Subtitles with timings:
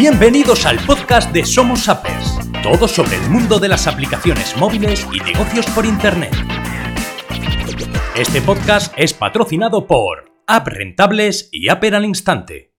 [0.00, 5.20] Bienvenidos al podcast de Somos Appers, todo sobre el mundo de las aplicaciones móviles y
[5.20, 6.32] negocios por Internet.
[8.16, 12.72] Este podcast es patrocinado por App Rentables y Apper al Instante.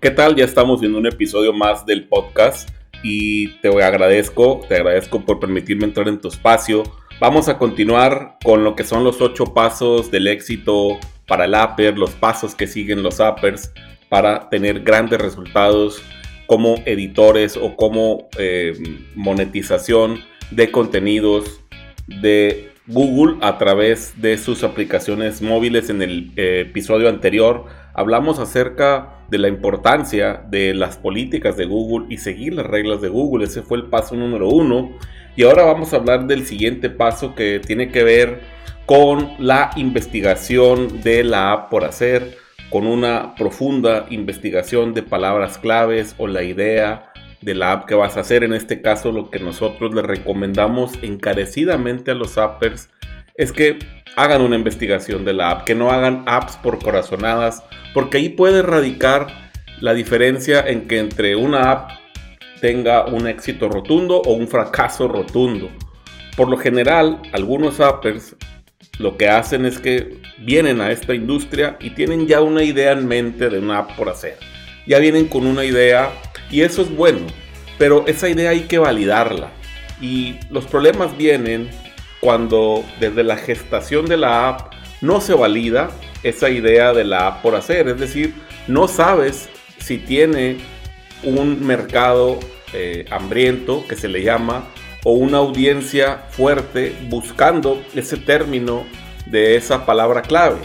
[0.00, 0.36] ¿Qué tal?
[0.36, 2.70] Ya estamos en un episodio más del podcast
[3.02, 6.84] y te agradezco, te agradezco por permitirme entrar en tu espacio.
[7.22, 11.96] Vamos a continuar con lo que son los ocho pasos del éxito para el Apper,
[11.96, 13.72] los pasos que siguen los Appers
[14.08, 16.02] para tener grandes resultados
[16.48, 18.72] como editores o como eh,
[19.14, 20.18] monetización
[20.50, 21.60] de contenidos
[22.08, 25.90] de Google a través de sus aplicaciones móviles.
[25.90, 32.04] En el eh, episodio anterior hablamos acerca de la importancia de las políticas de Google
[32.10, 33.46] y seguir las reglas de Google.
[33.46, 34.92] Ese fue el paso número uno.
[35.36, 38.40] Y ahora vamos a hablar del siguiente paso que tiene que ver
[38.84, 42.36] con la investigación de la app por hacer,
[42.68, 48.18] con una profunda investigación de palabras claves o la idea de la app que vas
[48.18, 48.44] a hacer.
[48.44, 52.90] En este caso, lo que nosotros le recomendamos encarecidamente a los appers
[53.36, 53.78] es que
[54.14, 58.62] hagan una investigación de la app, que no hagan apps por corazonadas, porque ahí puede
[58.62, 61.90] radicar la diferencia en que entre una app
[62.60, 65.70] tenga un éxito rotundo o un fracaso rotundo.
[66.36, 68.36] Por lo general, algunos appers
[68.98, 73.06] lo que hacen es que vienen a esta industria y tienen ya una idea en
[73.06, 74.38] mente de una app por hacer.
[74.86, 76.10] Ya vienen con una idea
[76.50, 77.26] y eso es bueno,
[77.78, 79.50] pero esa idea hay que validarla.
[80.00, 81.68] Y los problemas vienen
[82.20, 85.90] cuando desde la gestación de la app no se valida
[86.22, 87.88] esa idea de la por hacer.
[87.88, 88.34] Es decir,
[88.68, 89.48] no sabes
[89.78, 90.58] si tiene
[91.22, 92.38] un mercado
[92.72, 94.64] eh, hambriento, que se le llama,
[95.04, 98.84] o una audiencia fuerte buscando ese término
[99.26, 100.60] de esa palabra clave.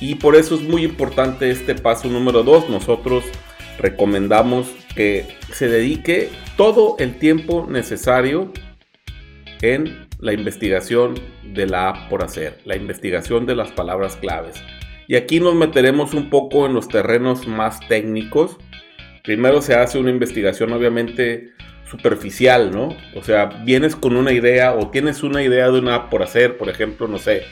[0.00, 2.68] Y por eso es muy importante este paso número 2.
[2.68, 3.24] Nosotros
[3.78, 8.52] recomendamos que se dedique todo el tiempo necesario
[9.60, 14.54] en la investigación de la app por hacer, la investigación de las palabras claves.
[15.08, 18.56] Y aquí nos meteremos un poco en los terrenos más técnicos.
[19.24, 21.50] Primero se hace una investigación obviamente
[21.90, 22.96] superficial, ¿no?
[23.16, 26.56] O sea, vienes con una idea o tienes una idea de una app por hacer,
[26.56, 27.42] por ejemplo, no sé,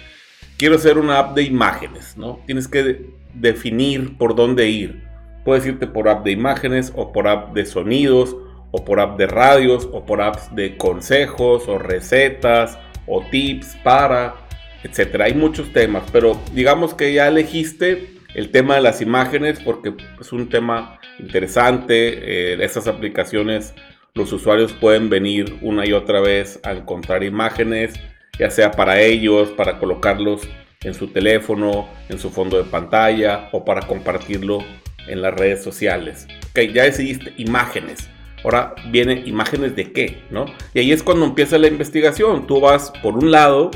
[0.57, 2.41] quiero hacer una app de imágenes, ¿no?
[2.47, 3.05] Tienes que
[3.35, 5.03] definir por dónde ir.
[5.45, 8.37] Puedes irte por app de imágenes o por app de sonidos
[8.71, 14.35] o por app de radios o por apps de consejos o recetas o tips para,
[14.83, 15.27] etcétera.
[15.27, 20.33] Hay muchos temas, pero digamos que ya elegiste el tema de las imágenes porque es
[20.33, 22.53] un tema interesante.
[22.53, 23.75] Eh, esas aplicaciones
[24.15, 27.95] los usuarios pueden venir una y otra vez a encontrar imágenes,
[28.39, 30.43] ya sea para ellos, para colocarlos
[30.83, 34.65] en su teléfono, en su fondo de pantalla o para compartirlo
[35.07, 36.27] en las redes sociales.
[36.51, 38.09] Ok, ya decidiste imágenes.
[38.45, 40.47] Ahora viene imágenes de qué, ¿no?
[40.75, 42.47] Y ahí es cuando empieza la investigación.
[42.47, 43.71] Tú vas por un lado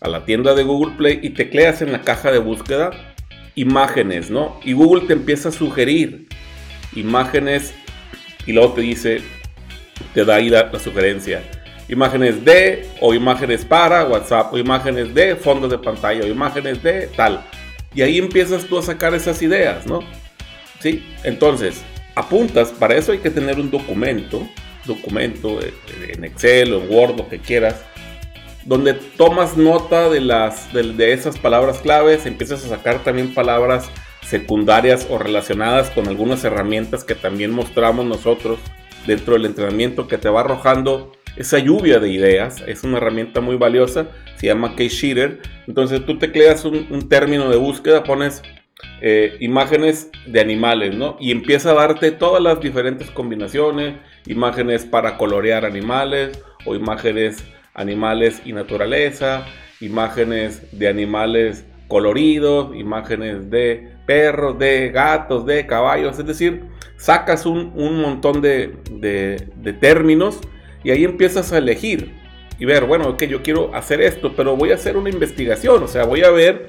[0.00, 2.90] a la tienda de Google Play y tecleas en la caja de búsqueda
[3.54, 4.58] imágenes, ¿no?
[4.64, 6.28] Y Google te empieza a sugerir
[6.94, 7.74] imágenes
[8.46, 9.22] y luego te dice
[10.14, 11.42] te da ahí la, sugerencia.
[11.88, 17.08] Imágenes de o imágenes para WhatsApp o imágenes de fondos de pantalla o imágenes de
[17.08, 17.44] tal.
[17.94, 20.00] Y ahí empiezas tú a sacar esas ideas, ¿no?
[20.78, 21.82] Sí, entonces
[22.14, 24.48] apuntas, para eso hay que tener un documento,
[24.86, 25.58] documento
[26.08, 27.84] en Excel o en Word, lo que quieras,
[28.64, 33.88] donde tomas nota de, las, de, esas palabras claves, empiezas a sacar también palabras
[34.22, 38.58] secundarias o relacionadas con algunas herramientas que también mostramos nosotros
[39.06, 42.62] dentro del entrenamiento que te va arrojando esa lluvia de ideas.
[42.66, 45.40] Es una herramienta muy valiosa, se llama Keysheeter.
[45.66, 48.42] Entonces tú tecleas un, un término de búsqueda, pones
[49.00, 51.16] eh, imágenes de animales, ¿no?
[51.20, 53.96] Y empieza a darte todas las diferentes combinaciones,
[54.26, 59.46] imágenes para colorear animales o imágenes animales y naturaleza,
[59.80, 66.62] imágenes de animales coloridos, imágenes de perros, de gatos, de caballos, es decir,
[66.96, 68.76] sacas un, montón de,
[69.80, 70.40] términos
[70.84, 72.14] y ahí empiezas a elegir
[72.58, 75.88] y ver, bueno, que yo quiero hacer esto, pero voy a hacer una investigación, o
[75.88, 76.66] sea, voy a ver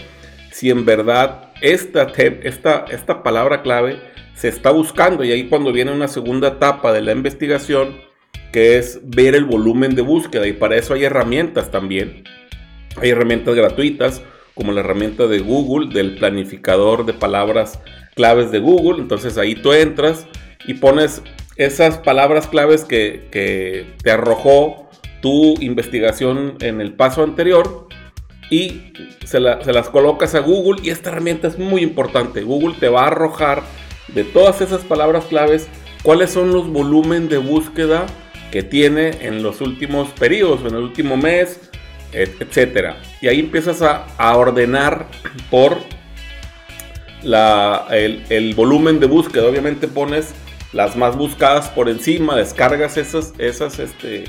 [0.51, 3.99] si en verdad esta, esta, esta palabra clave
[4.35, 8.01] se está buscando y ahí cuando viene una segunda etapa de la investigación,
[8.51, 12.23] que es ver el volumen de búsqueda y para eso hay herramientas también.
[13.01, 14.21] Hay herramientas gratuitas
[14.53, 17.79] como la herramienta de Google del planificador de palabras
[18.15, 19.01] claves de Google.
[19.01, 20.27] Entonces ahí tú entras
[20.65, 21.21] y pones
[21.55, 24.89] esas palabras claves que, te arrojó
[25.21, 27.87] tu investigación en el paso anterior
[28.51, 28.81] y
[29.25, 32.43] se, las colocas a Google y esta herramienta es muy importante.
[32.43, 33.63] Google te va a arrojar
[34.09, 35.67] de todas esas palabras claves
[36.03, 38.05] cuáles son los volúmenes de búsqueda
[38.51, 41.61] que tiene en los últimos periodos, en el último mes,
[42.11, 42.97] etcétera.
[43.21, 44.05] Y ahí empiezas a,
[44.35, 45.07] ordenar
[45.49, 45.77] por
[47.23, 49.47] el, volumen de búsqueda.
[49.47, 50.33] Obviamente pones
[50.73, 54.25] las más buscadas por encima, descargas esas, este,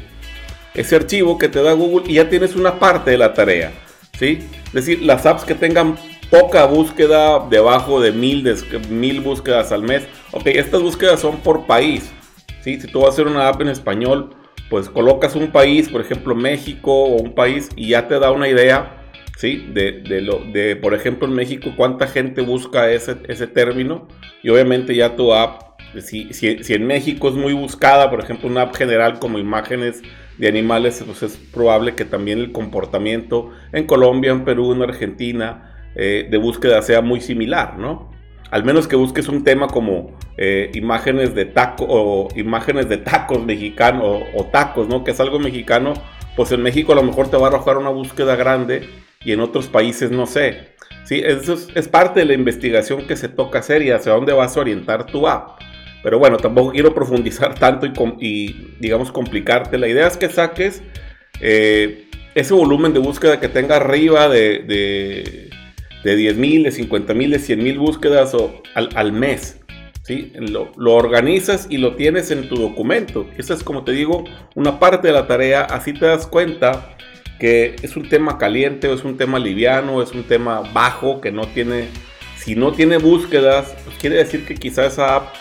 [0.75, 3.73] ese archivo que te da Google y ya tienes una parte de la tarea.
[4.19, 4.39] ¿Sí?
[4.67, 5.97] Es decir, las apps que tengan
[6.33, 8.43] poca búsqueda debajo de mil,
[8.89, 10.09] mil búsquedas al mes.
[10.33, 12.11] Ok, estas búsquedas son por país.
[12.63, 12.81] ¿sí?
[12.81, 14.31] Si tú vas a hacer una app en español,
[14.71, 18.49] pues colocas un país, por ejemplo México o un país, y ya te da una
[18.49, 18.99] idea.
[19.37, 19.67] ¿Sí?
[19.73, 24.09] De, lo, de, por ejemplo, en México, cuánta gente busca ese, ese término.
[24.43, 28.49] Y obviamente ya tu app, si, si, si en México es muy buscada, por ejemplo,
[28.49, 30.03] una app general como imágenes
[30.39, 35.73] de animales, pues es probable que también el comportamiento en Colombia, en Perú, en Argentina,
[35.95, 38.11] eh, de búsqueda sea muy similar, ¿no?
[38.51, 43.45] Al menos que busques un tema como eh, imágenes de taco o imágenes de tacos
[43.45, 45.05] mexicanos o, tacos, ¿no?
[45.05, 45.95] Que es algo mexicano,
[46.37, 48.89] pues en México a lo mejor te va a arrojar una búsqueda grande
[49.25, 50.73] y en otros países no sé.
[51.05, 54.33] Sí, eso es, es parte de la investigación que se toca hacer y hacia dónde
[54.33, 55.61] vas a orientar tu app.
[56.03, 57.87] Pero bueno, tampoco quiero profundizar tanto
[58.21, 59.79] y, digamos, complicarte.
[59.79, 60.83] La idea es que saques
[61.41, 65.51] eh, ese volumen de búsqueda que tenga arriba de, de,
[66.05, 68.37] de 10 mil, de 50 mil, de 100 mil búsquedas
[68.75, 69.61] al, mes.
[70.03, 70.33] ¿sí?
[70.35, 73.27] Lo, lo, organizas y lo tienes en tu documento.
[73.39, 75.63] Esa es, como te digo, una parte de la tarea.
[75.63, 76.97] Así te das cuenta
[77.39, 81.31] que es un tema caliente o es un tema liviano, es un tema bajo que
[81.33, 81.89] no tiene...
[82.37, 85.33] Si no tiene búsquedas, pues quiere decir que quizás esa app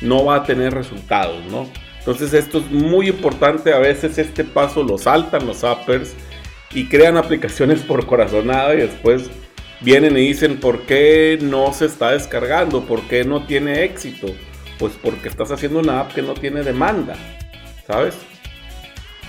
[0.00, 1.68] no va a tener resultados, ¿no?
[1.98, 6.14] Entonces esto es muy importante, a veces este paso lo saltan los appers
[6.72, 9.30] y crean aplicaciones por corazonada y después
[9.80, 14.28] vienen y dicen por qué no se está descargando, por qué no tiene éxito.
[14.78, 17.16] Pues porque estás haciendo una app que no tiene demanda,
[17.86, 18.14] ¿sabes?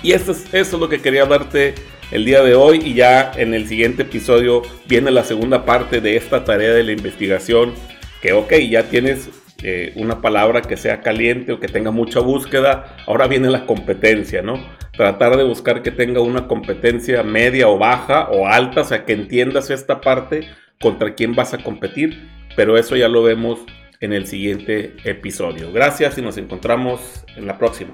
[0.03, 1.73] Y eso es, eso es lo que quería darte
[2.11, 6.15] el día de hoy y ya en el siguiente episodio viene la segunda parte de
[6.15, 7.73] esta tarea de la investigación
[8.21, 9.29] que ok, ya tienes
[9.61, 14.41] eh, una palabra que sea caliente o que tenga mucha búsqueda, ahora viene la competencia,
[14.41, 14.63] ¿no?
[14.95, 19.13] Tratar de buscar que tenga una competencia media o baja o alta, o sea, que
[19.13, 20.47] entiendas esta parte
[20.79, 23.59] contra quién vas a competir, pero eso ya lo vemos
[23.99, 25.71] en el siguiente episodio.
[25.73, 27.91] Gracias y nos encontramos en la próxima.